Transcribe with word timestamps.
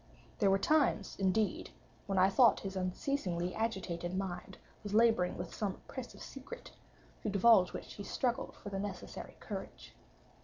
There 0.39 0.49
were 0.49 0.57
times, 0.57 1.15
indeed, 1.19 1.69
when 2.07 2.17
I 2.17 2.27
thought 2.27 2.61
his 2.61 2.75
unceasingly 2.75 3.53
agitated 3.53 4.17
mind 4.17 4.57
was 4.81 4.95
laboring 4.95 5.37
with 5.37 5.53
some 5.53 5.75
oppressive 5.75 6.23
secret, 6.23 6.71
to 7.21 7.29
divulge 7.29 7.71
which 7.71 7.93
he 7.93 8.03
struggled 8.03 8.55
for 8.55 8.69
the 8.69 8.79
necessary 8.79 9.37
courage. 9.39 9.93